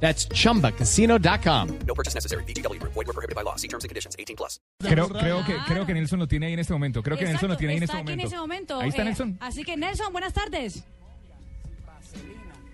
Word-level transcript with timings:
That's 0.00 0.28
chumbacasino.com. 0.28 1.68
No 1.86 1.94
purchase 1.94 2.14
necessary. 2.14 2.44
BGW. 2.44 2.78
Void 2.82 3.06
were 3.06 3.12
prohibited 3.12 3.34
by 3.34 3.42
law. 3.42 3.56
See 3.56 3.66
terms 3.68 3.84
and 3.84 3.88
conditions. 3.88 4.14
18 4.18 4.36
plus. 4.36 4.60
Creo, 4.82 5.08
creo, 5.08 5.44
que, 5.44 5.56
creo 5.66 5.86
que 5.86 5.94
Nelson 5.94 6.18
lo 6.18 6.28
tiene 6.28 6.46
ahí 6.46 6.52
en 6.52 6.58
este 6.60 6.72
momento. 6.72 7.02
Creo 7.02 7.16
que 7.16 7.24
Nelson 7.24 7.48
lo 7.48 7.54
Exacto, 7.54 7.58
tiene 7.58 7.72
ahí 7.72 7.76
en 7.78 7.82
está 7.84 7.94
este 7.98 8.02
aquí 8.02 8.10
momento. 8.12 8.22
en 8.22 8.26
ese 8.26 8.36
momento. 8.40 8.80
Ahí 8.80 8.88
está 8.90 9.02
Eh, 9.02 9.04
Nelson. 9.06 9.38
Así 9.40 9.64
que 9.64 9.76
Nelson, 9.76 10.12
buenas 10.12 10.32
tardes. 10.34 10.84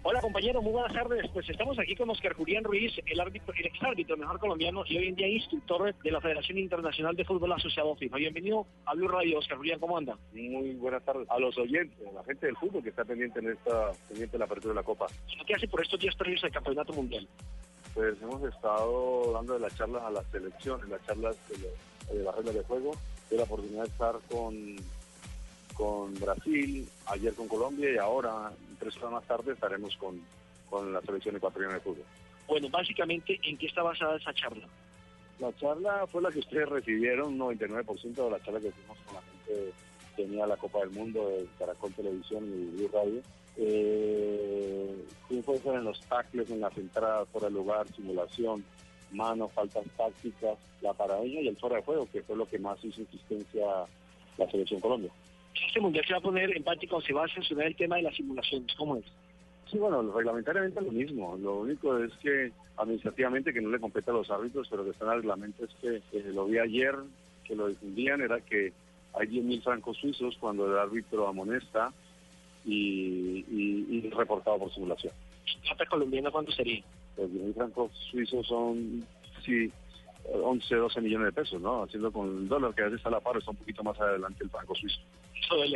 Hola 0.04 0.20
compañero, 0.20 0.60
muy 0.60 0.72
buenas 0.72 0.92
tardes. 0.92 1.30
Pues 1.32 1.48
estamos 1.48 1.78
aquí 1.78 1.94
con 1.94 2.10
Oscar 2.10 2.32
Julián 2.34 2.64
Ruiz, 2.64 2.92
el 3.06 3.20
árbitro, 3.20 3.54
el 3.56 3.66
exárbitro 3.66 4.16
mejor 4.16 4.40
colombiano 4.40 4.82
y 4.84 4.98
hoy 4.98 5.06
en 5.08 5.14
día 5.14 5.28
instructor 5.28 5.94
de 5.94 6.10
la 6.10 6.20
Federación 6.20 6.58
Internacional 6.58 7.14
de 7.14 7.24
Fútbol 7.24 7.52
Asociado 7.52 7.94
FIFA. 7.94 8.16
Bienvenido 8.16 8.66
a 8.84 8.94
Blue 8.94 9.06
Radio, 9.06 9.38
Oscar 9.38 9.58
Julián, 9.58 9.78
¿cómo 9.78 9.96
anda? 9.96 10.18
Muy 10.32 10.72
buenas 10.74 11.04
tardes 11.04 11.30
a 11.30 11.38
los 11.38 11.56
oyentes, 11.56 12.04
a 12.08 12.12
la 12.12 12.24
gente 12.24 12.46
del 12.46 12.56
fútbol 12.56 12.82
que 12.82 12.88
está 12.88 13.04
pendiente 13.04 13.38
en 13.38 13.50
esta 13.52 13.92
pendiente 14.08 14.32
de 14.32 14.38
la 14.40 14.44
apertura 14.46 14.74
de 14.74 14.80
la 14.80 14.84
Copa. 14.84 15.06
¿Qué 15.46 15.54
hace 15.54 15.68
por 15.68 15.80
estos 15.82 16.00
días 16.00 16.16
previos 16.16 16.42
al 16.42 16.50
Campeonato 16.50 16.92
Mundial? 16.92 17.28
Pues 17.94 18.20
hemos 18.22 18.42
estado 18.52 19.32
dando 19.34 19.56
las 19.58 19.76
charlas 19.76 20.02
a 20.02 20.10
las 20.10 20.26
selecciones, 20.32 20.88
las 20.88 21.06
charlas 21.06 21.36
de, 21.48 21.58
lo- 21.58 22.14
de 22.18 22.24
las 22.24 22.34
reglas 22.34 22.54
de 22.56 22.62
juego. 22.64 22.90
Tuve 23.28 23.38
la 23.38 23.44
oportunidad 23.44 23.82
de 23.84 23.88
estar 23.88 24.14
con, 24.28 24.76
con 25.74 26.14
Brasil, 26.14 26.88
ayer 27.06 27.32
con 27.34 27.46
Colombia 27.46 27.88
y 27.94 27.98
ahora, 27.98 28.50
tres 28.82 28.96
horas 28.96 29.12
más 29.12 29.24
tarde, 29.24 29.52
estaremos 29.52 29.96
con, 29.96 30.20
con 30.68 30.92
la 30.92 31.00
selección 31.02 31.36
ecuatoriana 31.36 31.74
de 31.74 31.80
fútbol. 31.80 32.04
Bueno, 32.48 32.68
básicamente, 32.68 33.38
¿en 33.42 33.56
qué 33.56 33.66
está 33.66 33.82
basada 33.82 34.16
esa 34.16 34.34
charla? 34.34 34.66
La 35.38 35.54
charla 35.56 36.06
fue 36.10 36.22
la 36.22 36.30
que 36.30 36.40
ustedes 36.40 36.68
recibieron, 36.68 37.40
un 37.40 37.56
99% 37.58 38.14
de 38.14 38.30
la 38.30 38.42
charla 38.42 38.60
que 38.60 38.68
hicimos 38.68 38.98
con 39.06 39.14
la 39.14 39.22
gente 39.22 39.72
que 40.16 40.22
tenía 40.22 40.46
la 40.46 40.56
Copa 40.56 40.80
del 40.80 40.90
Mundo 40.90 41.28
de 41.28 41.46
Caracol 41.58 41.92
Televisión 41.94 42.44
y 42.44 42.76
Blue 42.76 42.90
Radio. 42.92 43.22
Eh, 43.56 45.04
ser 45.28 45.74
en 45.74 45.84
los 45.84 46.00
tackles, 46.02 46.50
en 46.50 46.60
las 46.60 46.76
entradas 46.76 47.28
fuera 47.28 47.48
de 47.48 47.54
lugar, 47.54 47.86
simulación, 47.94 48.64
manos, 49.12 49.52
faltas 49.52 49.84
tácticas, 49.96 50.58
la 50.80 50.92
paradeña 50.92 51.40
y 51.40 51.48
el 51.48 51.56
fuera 51.56 51.76
de 51.76 51.82
juego, 51.82 52.08
que 52.10 52.22
fue 52.22 52.36
lo 52.36 52.46
que 52.46 52.58
más 52.58 52.82
hizo 52.84 53.00
insistencia 53.00 53.64
la 54.38 54.50
selección 54.50 54.80
Colombia. 54.80 55.10
Este 55.54 55.80
Mundial 55.80 56.04
se 56.06 56.12
va 56.12 56.18
a 56.18 56.22
poner 56.22 56.56
en 56.56 56.64
práctica 56.64 56.96
o 56.96 57.00
se 57.00 57.12
va 57.12 57.24
a 57.24 57.28
sancionar 57.28 57.66
el 57.66 57.76
tema 57.76 57.96
de 57.96 58.02
las 58.02 58.16
simulaciones. 58.16 58.74
¿Cómo 58.76 58.96
es? 58.96 59.04
Sí, 59.70 59.78
bueno, 59.78 60.02
reglamentariamente 60.12 60.80
es 60.80 60.86
lo 60.86 60.92
mismo. 60.92 61.36
Lo 61.40 61.60
único 61.60 61.98
es 61.98 62.12
que 62.22 62.52
administrativamente, 62.76 63.52
que 63.52 63.60
no 63.60 63.70
le 63.70 63.80
compete 63.80 64.10
a 64.10 64.14
los 64.14 64.30
árbitros, 64.30 64.68
pero 64.68 64.84
que 64.84 64.90
está 64.90 65.04
en 65.06 65.10
el 65.12 65.16
reglamento, 65.18 65.64
es 65.64 65.70
que 65.80 65.96
eh, 65.96 66.32
lo 66.32 66.46
vi 66.46 66.58
ayer, 66.58 66.94
que 67.44 67.54
lo 67.54 67.68
difundían, 67.68 68.20
era 68.20 68.40
que 68.40 68.72
hay 69.14 69.26
10.000 69.28 69.62
francos 69.62 69.96
suizos 69.98 70.36
cuando 70.38 70.66
el 70.66 70.78
árbitro 70.78 71.28
amonesta 71.28 71.92
y, 72.64 73.44
y, 73.50 73.86
y 73.90 74.10
reportado 74.10 74.58
por 74.58 74.72
simulación. 74.72 75.12
¿Plata 75.62 75.86
colombiana 75.86 76.30
cuánto 76.30 76.52
sería? 76.52 76.82
Los 77.16 77.30
10.000 77.30 77.54
francos 77.54 77.92
suizos 78.10 78.46
son, 78.46 79.04
sí, 79.44 79.70
11, 80.24 80.74
12 80.74 81.00
millones 81.00 81.26
de 81.26 81.32
pesos, 81.32 81.60
¿no? 81.60 81.82
Haciendo 81.82 82.12
con 82.12 82.28
el 82.28 82.48
dólar, 82.48 82.74
que 82.74 82.82
a 82.82 82.84
veces 82.84 82.98
está 82.98 83.08
a 83.08 83.12
la 83.12 83.20
par, 83.20 83.36
está 83.36 83.50
un 83.50 83.56
poquito 83.56 83.82
más 83.82 84.00
adelante 84.00 84.44
el 84.44 84.50
franco 84.50 84.74
suizo. 84.74 85.00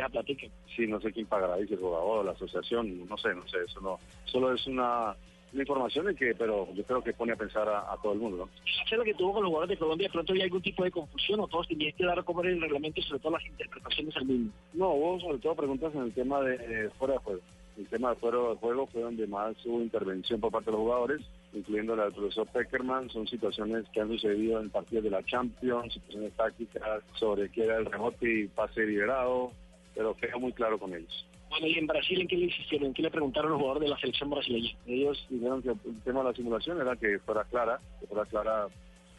Platique. 0.09 0.51
Sí, 0.75 0.87
no 0.87 0.99
sé 0.99 1.11
quién 1.11 1.25
pagará, 1.25 1.57
dice 1.57 1.75
el 1.75 1.79
jugador, 1.79 2.25
la 2.25 2.31
asociación, 2.31 3.07
no 3.07 3.17
sé, 3.17 3.33
no 3.33 3.47
sé, 3.47 3.57
eso 3.65 3.81
no. 3.81 3.99
Solo 4.25 4.53
es 4.53 4.65
una, 4.67 5.15
una 5.53 5.61
información 5.61 6.09
en 6.09 6.15
que, 6.15 6.35
pero 6.35 6.67
yo 6.73 6.83
creo 6.83 7.03
que 7.03 7.13
pone 7.13 7.33
a 7.33 7.35
pensar 7.35 7.67
a, 7.67 7.91
a 7.91 7.97
todo 8.01 8.13
el 8.13 8.19
mundo, 8.19 8.37
¿no? 8.37 8.49
charla 8.87 9.03
que 9.03 9.13
tuvo 9.13 9.33
con 9.33 9.43
los 9.43 9.49
jugadores 9.49 9.77
de 9.77 9.79
Colombia, 9.79 10.09
pronto 10.11 10.33
había 10.33 10.45
algún 10.45 10.61
tipo 10.61 10.83
de 10.83 10.91
confusión 10.91 11.39
o 11.39 11.47
todos 11.47 11.67
tenían 11.67 11.93
que 11.93 12.05
dar 12.05 12.19
a 12.19 12.23
comer 12.23 12.47
el 12.47 12.61
reglamento 12.61 12.99
y 12.99 13.03
sobre 13.03 13.19
todo 13.19 13.33
las 13.33 13.45
interpretaciones 13.45 14.15
al 14.15 14.25
mismo. 14.25 14.51
No, 14.73 14.89
vos 14.89 15.21
sobre 15.21 15.39
todo 15.39 15.55
preguntas 15.55 15.93
en 15.93 16.01
el 16.03 16.13
tema 16.13 16.41
de 16.41 16.55
eh, 16.55 16.89
fuera 16.97 17.15
de 17.15 17.19
juego. 17.19 17.41
El 17.77 17.87
tema 17.87 18.09
de 18.09 18.15
fuera 18.15 18.37
de 18.39 18.55
juego 18.55 18.87
fue 18.87 19.01
donde 19.01 19.27
más 19.27 19.55
hubo 19.65 19.81
intervención 19.81 20.39
por 20.39 20.51
parte 20.51 20.71
de 20.71 20.77
los 20.77 20.81
jugadores, 20.81 21.21
incluyendo 21.53 21.95
la 21.95 22.05
del 22.05 22.13
profesor 22.13 22.47
Peckerman. 22.47 23.09
Son 23.11 23.27
situaciones 23.27 23.85
que 23.93 24.01
han 24.01 24.07
sucedido 24.07 24.59
en 24.59 24.71
partidos 24.71 25.03
de 25.03 25.11
la 25.11 25.23
Champions, 25.23 25.93
situaciones 25.93 26.33
tácticas 26.33 27.03
sobre 27.19 27.49
qué 27.51 27.65
era 27.65 27.77
el 27.77 27.85
rebote 27.85 28.39
y 28.39 28.47
pase 28.47 28.83
liberado, 28.83 29.51
pero 29.97 30.15
quedó 30.15 30.39
muy 30.39 30.53
claro 30.53 30.77
con 30.77 30.93
ellos. 30.93 31.25
Bueno, 31.49 31.65
y 31.65 31.73
en 31.73 31.87
Brasil, 31.87 32.21
¿en 32.21 32.27
qué 32.27 32.37
le 32.37 32.45
insistieron? 32.45 32.87
¿En 32.87 32.93
qué 32.93 33.01
le 33.01 33.09
preguntaron 33.09 33.49
los 33.49 33.59
jugadores 33.59 33.87
de 33.87 33.89
la 33.89 33.99
selección 33.99 34.29
brasileña? 34.29 34.69
Ellos 34.85 35.25
dijeron 35.27 35.63
que 35.63 35.69
el 35.69 36.01
tema 36.03 36.19
de 36.19 36.25
la 36.25 36.35
simulación 36.35 36.79
era 36.79 36.95
que 36.95 37.17
fuera 37.19 37.43
clara, 37.45 37.79
que 37.99 38.05
fuera 38.05 38.25
clara, 38.25 38.67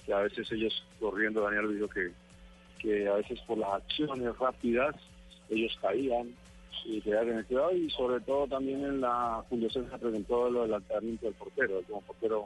que 0.06 0.12
a 0.12 0.20
veces 0.20 0.50
ellos 0.52 0.84
corriendo, 1.00 1.42
Daniel 1.42 1.74
dijo 1.74 1.88
que, 1.88 2.12
que 2.78 3.08
a 3.08 3.14
veces 3.14 3.40
por 3.40 3.58
las 3.58 3.72
acciones 3.74 4.38
rápidas 4.38 4.94
ellos 5.50 5.76
caían 5.80 6.32
y 6.84 7.00
quedaron 7.00 7.30
en 7.30 7.38
el 7.38 7.46
cuidado 7.46 7.72
y 7.72 7.90
sobre 7.90 8.20
todo 8.20 8.46
también 8.46 8.84
en 8.84 9.00
la 9.00 9.42
fundación 9.48 9.90
se 9.90 9.98
presentó 9.98 10.48
lo 10.48 10.62
del 10.62 10.74
adelantamiento 10.74 11.26
del 11.26 11.34
portero, 11.34 11.82
como 11.88 12.02
portero 12.02 12.44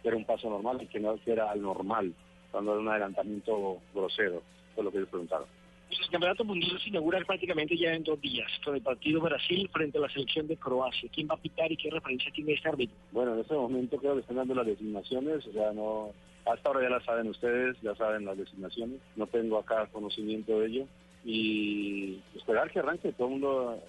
que 0.00 0.08
era 0.08 0.16
un 0.16 0.24
paso 0.24 0.48
normal 0.48 0.80
y 0.80 0.86
que 0.86 1.00
no 1.00 1.16
que 1.24 1.32
era 1.32 1.52
normal, 1.56 2.14
cuando 2.52 2.72
era 2.72 2.80
un 2.80 2.88
adelantamiento 2.88 3.78
grosero, 3.92 4.42
fue 4.74 4.84
lo 4.84 4.92
que 4.92 4.98
ellos 4.98 5.08
preguntaron. 5.08 5.46
El 5.90 6.10
campeonato 6.10 6.44
mundial 6.44 6.80
se 6.80 6.88
inaugura 6.88 7.20
prácticamente 7.24 7.76
ya 7.76 7.94
en 7.94 8.04
dos 8.04 8.20
días, 8.20 8.50
con 8.64 8.74
el 8.74 8.82
partido 8.82 9.20
Brasil 9.20 9.68
frente 9.72 9.98
a 9.98 10.02
la 10.02 10.08
selección 10.08 10.46
de 10.46 10.56
Croacia. 10.56 11.08
¿Quién 11.12 11.28
va 11.28 11.34
a 11.34 11.38
pitar 11.40 11.70
y 11.70 11.76
qué 11.76 11.90
referencia 11.90 12.32
tiene 12.32 12.54
este 12.54 12.68
árbitro? 12.68 12.96
Bueno, 13.12 13.34
en 13.34 13.40
este 13.40 13.54
momento 13.54 13.96
creo 13.98 14.14
que 14.14 14.20
están 14.20 14.36
dando 14.36 14.54
las 14.54 14.66
designaciones, 14.66 15.46
o 15.46 15.52
sea, 15.52 15.72
no, 15.72 16.12
hasta 16.46 16.68
ahora 16.68 16.82
ya 16.82 16.90
las 16.90 17.04
saben 17.04 17.28
ustedes, 17.28 17.76
ya 17.82 17.94
saben 17.94 18.24
las 18.24 18.36
designaciones, 18.36 19.00
no 19.16 19.26
tengo 19.26 19.58
acá 19.58 19.86
conocimiento 19.92 20.60
de 20.60 20.66
ello 20.66 20.86
y 21.24 22.20
esperar 22.34 22.70
que 22.70 22.80
arranque 22.80 23.12
todo 23.12 23.28
el 23.28 23.32
mundo. 23.32 23.80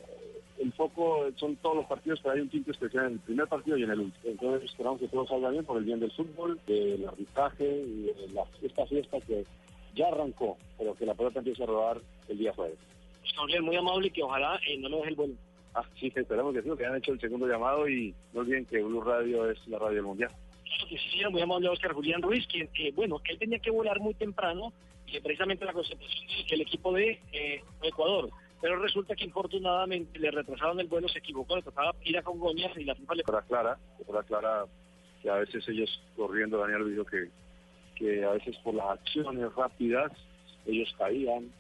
El 0.58 0.72
foco 0.72 1.28
son 1.36 1.58
todos 1.58 1.76
los 1.76 1.86
partidos, 1.86 2.22
pero 2.24 2.34
hay 2.34 2.40
un 2.40 2.50
tinte 2.50 2.72
especial 2.72 3.08
en 3.08 3.14
el 3.14 3.20
primer 3.20 3.46
partido 3.48 3.78
y 3.78 3.84
en 3.84 3.92
el 3.92 4.00
último. 4.00 4.32
Entonces 4.32 4.70
esperamos 4.70 5.02
que 5.02 5.10
todo 5.10 5.28
salga 5.28 5.50
bien 5.50 5.66
por 5.66 5.78
el 5.78 5.84
bien 5.84 6.00
del 6.00 6.12
fútbol, 6.12 6.58
del 6.66 7.06
arbitraje 7.06 7.66
y 7.66 8.04
de 8.04 8.30
la, 8.34 8.46
esta 8.62 8.86
fiesta 8.86 9.20
que 9.20 9.44
ya 9.96 10.08
arrancó, 10.08 10.58
pero 10.78 10.94
que 10.94 11.06
la 11.06 11.16
pelota 11.16 11.40
empiece 11.40 11.64
a 11.64 11.68
rodar 11.68 12.02
el 12.28 12.38
día 12.38 12.54
jueves. 12.54 12.78
Gabriel, 13.36 13.64
muy 13.64 13.76
amable 13.76 14.08
y 14.08 14.12
que 14.12 14.24
ojalá 14.24 14.60
eh, 14.68 14.78
no 14.78 14.90
lo 14.90 14.98
deje 14.98 15.10
el 15.10 15.16
vuelo. 15.16 15.34
Ah, 15.74 15.84
sí, 16.00 16.10
que 16.10 16.22
esperamos 16.22 16.54
que 16.54 16.62
sí, 16.62 16.70
que 16.78 16.86
han 16.86 16.96
hecho 16.96 17.12
el 17.12 17.20
segundo 17.20 17.48
llamado 17.48 17.88
y 17.90 18.14
no 18.34 18.42
olviden 18.42 18.66
que 18.66 18.82
Blue 18.82 19.02
Radio 19.02 19.50
es 19.50 19.58
la 19.68 19.80
radio 19.80 19.96
del 19.96 20.04
mundial. 20.04 20.32
Claro 20.64 20.90
que 20.90 20.98
sí, 20.98 21.22
muy 21.30 21.42
amable 21.42 21.70
Oscar 21.70 21.94
Julián 21.94 22.22
Ruiz, 22.22 22.48
quien, 22.48 22.70
eh, 22.76 22.92
bueno, 22.96 23.22
él 23.26 23.38
tenía 23.38 23.60
que 23.60 23.72
volar 23.72 24.00
muy 24.00 24.14
temprano 24.14 24.72
y 25.08 25.20
precisamente 25.20 25.66
la 25.66 25.74
concentración 25.74 26.48
del 26.50 26.62
equipo 26.62 26.94
de 26.94 27.20
eh, 27.34 27.64
Ecuador. 27.82 28.30
Pero 28.62 28.80
resulta 28.80 29.16
que 29.16 29.26
infortunadamente 29.26 30.18
le 30.18 30.32
retrasaron 30.32 30.80
el 30.80 30.88
vuelo, 30.88 31.10
se 31.10 31.20
equivocó, 31.20 31.58
le 31.58 31.62
tocaba 31.62 31.94
ir 32.04 32.18
a 32.18 32.24
Congoñas 32.24 32.76
y 32.78 32.86
la 32.86 32.96
FIFA 32.96 33.16
le 33.16 33.24
fuera 33.24 33.42
clara, 33.42 33.78
que 33.98 34.06
fuera 34.06 34.24
clara 34.24 34.66
que 35.22 35.30
a 35.30 35.36
veces 35.36 35.68
ellos 35.68 36.02
corriendo, 36.16 36.58
Daniel 36.58 36.90
dijo 36.90 37.04
que, 37.04 37.30
que 37.96 38.24
a 38.24 38.32
veces 38.32 38.56
por 38.58 38.76
las 38.76 39.00
acciones 39.00 39.54
rápidas 39.56 40.12
ellos 40.66 40.94
caían 40.98 41.52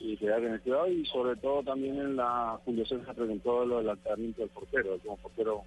y 0.00 0.16
quedaron 0.16 0.46
en 0.46 0.54
el 0.54 0.60
cuidado 0.60 0.88
y 0.88 1.06
sobre 1.06 1.36
todo 1.36 1.62
también 1.62 1.98
en 1.98 2.16
la 2.16 2.58
fundación 2.64 3.04
se 3.04 3.14
presentó 3.14 3.64
lo 3.64 3.78
del 3.78 3.88
adelantamiento 3.88 4.42
del 4.42 4.50
portero, 4.50 4.98
como 5.02 5.16
portero 5.18 5.62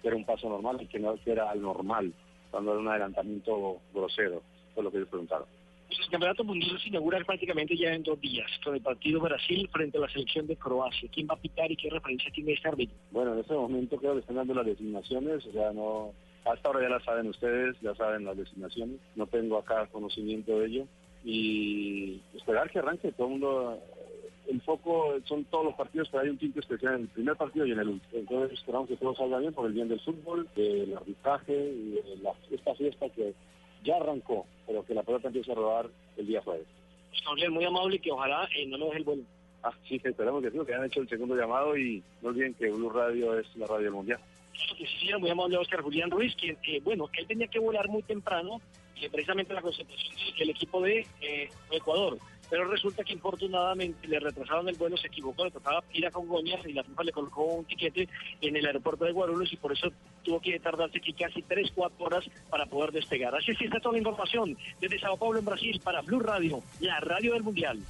que 0.00 0.08
era 0.08 0.16
un 0.16 0.24
paso 0.24 0.48
normal 0.48 0.80
y 0.80 0.86
que 0.86 0.98
no 0.98 1.16
que 1.16 1.32
era 1.32 1.54
normal, 1.54 2.12
cuando 2.50 2.72
era 2.72 2.80
un 2.80 2.88
adelantamiento 2.88 3.78
grosero, 3.92 4.42
fue 4.74 4.84
lo 4.84 4.90
que 4.90 4.98
ellos 4.98 5.08
preguntaron. 5.08 5.46
El 5.90 6.10
campeonato 6.10 6.44
mundial 6.44 6.78
se 6.80 6.88
inaugura 6.88 7.22
prácticamente 7.24 7.76
ya 7.76 7.92
en 7.92 8.02
dos 8.02 8.20
días, 8.20 8.50
con 8.64 8.74
el 8.74 8.80
partido 8.80 9.20
Brasil 9.20 9.68
frente 9.72 9.98
a 9.98 10.00
la 10.00 10.08
selección 10.08 10.46
de 10.46 10.56
Croacia. 10.56 11.08
¿Quién 11.12 11.28
va 11.28 11.34
a 11.34 11.40
pitar 11.40 11.70
y 11.70 11.76
qué 11.76 11.90
referencia 11.90 12.30
tiene 12.32 12.52
este 12.52 12.68
árbitro? 12.68 12.96
Bueno, 13.10 13.34
en 13.34 13.40
este 13.40 13.54
momento 13.54 13.96
creo 13.96 14.14
que 14.14 14.20
están 14.20 14.36
dando 14.36 14.54
las 14.54 14.66
designaciones, 14.66 15.46
o 15.46 15.52
sea, 15.52 15.72
no, 15.72 16.12
hasta 16.44 16.68
ahora 16.68 16.82
ya 16.82 16.88
las 16.88 17.04
saben 17.04 17.28
ustedes, 17.28 17.76
ya 17.80 17.94
saben 17.94 18.24
las 18.24 18.36
designaciones, 18.36 19.00
no 19.16 19.26
tengo 19.26 19.58
acá 19.58 19.86
conocimiento 19.86 20.58
de 20.58 20.66
ello 20.66 20.86
y 21.24 22.20
esperar 22.34 22.70
que 22.70 22.78
arranque 22.78 23.12
todo 23.12 23.26
el 23.28 23.32
mundo. 23.32 23.78
El 24.46 24.60
foco 24.60 25.14
son 25.24 25.44
todos 25.44 25.64
los 25.64 25.74
partidos, 25.74 26.08
pero 26.10 26.22
hay 26.22 26.28
un 26.28 26.36
tinte 26.36 26.60
especial 26.60 26.96
en 26.96 27.00
el 27.02 27.08
primer 27.08 27.34
partido 27.34 27.64
y 27.64 27.72
en 27.72 27.78
el 27.78 27.88
último. 27.88 28.20
Entonces 28.20 28.58
esperamos 28.58 28.88
que 28.88 28.96
todo 28.96 29.14
salga 29.14 29.38
bien 29.38 29.54
por 29.54 29.66
el 29.66 29.72
bien 29.72 29.88
del 29.88 30.00
fútbol, 30.00 30.46
del 30.54 30.94
arbitraje 30.94 31.54
y 31.54 31.92
de 31.92 32.16
la, 32.22 32.32
esta 32.50 32.74
fiesta 32.74 33.08
que 33.08 33.32
ya 33.82 33.96
arrancó, 33.96 34.44
pero 34.66 34.84
que 34.84 34.94
la 34.94 35.02
pelota 35.02 35.28
empiece 35.28 35.50
a 35.50 35.54
rodar 35.54 35.88
el 36.18 36.26
día 36.26 36.42
jueves. 36.42 36.66
Gabriel, 37.24 37.52
muy 37.52 37.64
amable 37.64 37.96
y 37.96 38.00
que 38.00 38.12
ojalá 38.12 38.46
eh, 38.54 38.66
no 38.66 38.76
lo 38.76 38.86
deje 38.86 38.98
el 38.98 39.04
vuelo. 39.04 39.22
Ah, 39.62 39.72
sí, 39.88 39.98
que 39.98 40.10
esperamos 40.10 40.42
que 40.42 40.50
sí, 40.50 40.58
que 40.66 40.74
han 40.74 40.84
hecho 40.84 41.00
el 41.00 41.08
segundo 41.08 41.34
llamado 41.34 41.74
y 41.74 42.02
no 42.20 42.28
olviden 42.28 42.52
que 42.52 42.70
Blue 42.70 42.90
Radio 42.90 43.38
es 43.38 43.46
la 43.56 43.66
radio 43.66 43.84
del 43.84 43.92
mundial. 43.92 44.20
Señor, 45.00 45.20
muy 45.20 45.30
amable 45.30 45.56
Oscar 45.56 45.82
Julián 45.82 46.10
Ruiz, 46.10 46.34
quien, 46.36 46.56
eh, 46.66 46.80
bueno, 46.82 47.08
él 47.12 47.26
tenía 47.26 47.48
que 47.48 47.58
volar 47.58 47.88
muy 47.88 48.02
temprano 48.02 48.60
eh, 49.00 49.10
precisamente 49.10 49.52
la 49.52 49.62
concentración 49.62 50.14
del 50.38 50.50
equipo 50.50 50.80
de 50.80 51.06
eh, 51.20 51.50
Ecuador. 51.70 52.18
Pero 52.50 52.66
resulta 52.66 53.02
que 53.02 53.14
infortunadamente 53.14 54.06
le 54.06 54.20
retrasaron 54.20 54.68
el 54.68 54.76
vuelo, 54.76 54.96
se 54.96 55.08
equivocó, 55.08 55.44
le 55.44 55.50
tocaba 55.50 55.82
ir 55.92 56.06
a 56.06 56.10
Congoñas 56.10 56.64
y 56.66 56.72
la 56.72 56.84
FIFA 56.84 57.04
le 57.04 57.12
colocó 57.12 57.44
un 57.44 57.64
tiquete 57.64 58.08
en 58.42 58.56
el 58.56 58.66
aeropuerto 58.66 59.04
de 59.04 59.12
Guarulhos 59.12 59.52
y 59.52 59.56
por 59.56 59.72
eso 59.72 59.90
tuvo 60.22 60.40
que 60.40 60.60
tardarse 60.60 60.98
aquí 60.98 61.14
casi 61.14 61.42
3, 61.42 61.72
4 61.74 62.04
horas 62.04 62.24
para 62.50 62.66
poder 62.66 62.92
despegar. 62.92 63.34
Así 63.34 63.52
es 63.52 63.60
está 63.60 63.80
toda 63.80 63.94
la 63.94 63.98
información 63.98 64.56
desde 64.80 65.00
Sao 65.00 65.16
Paulo 65.16 65.38
en 65.38 65.44
Brasil 65.46 65.80
para 65.82 66.02
Blue 66.02 66.20
Radio, 66.20 66.62
la 66.80 67.00
radio 67.00 67.32
del 67.32 67.42
Mundial. 67.42 67.80